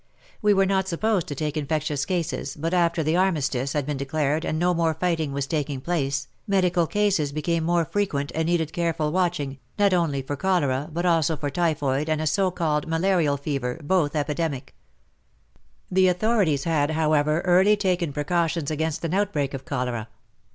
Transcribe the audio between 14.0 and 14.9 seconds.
epidemic.